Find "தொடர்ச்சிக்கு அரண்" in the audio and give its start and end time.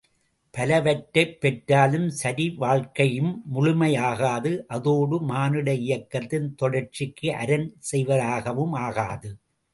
6.61-7.69